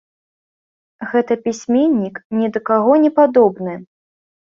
[1.11, 3.73] Гэта пісьменнік, ні да кога не падобны.